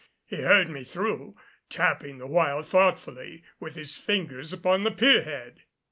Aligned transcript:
He 0.25 0.37
heard 0.37 0.67
me 0.67 0.83
through, 0.83 1.35
tapping 1.69 2.17
the 2.17 2.25
while 2.25 2.63
thoughtfully 2.63 3.43
with 3.59 3.75
his 3.75 3.97
fingers 3.97 4.51
upon 4.51 4.83
the 4.83 4.89
pier 4.89 5.21
head. 5.21 5.61